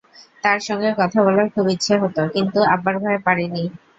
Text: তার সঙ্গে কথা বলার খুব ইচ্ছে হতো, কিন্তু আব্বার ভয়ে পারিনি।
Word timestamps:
তার 0.43 0.59
সঙ্গে 0.67 0.89
কথা 0.99 1.19
বলার 1.25 1.47
খুব 1.53 1.65
ইচ্ছে 1.75 1.93
হতো, 2.03 2.21
কিন্তু 2.35 2.59
আব্বার 2.73 2.95
ভয়ে 3.01 3.19
পারিনি। 3.25 3.63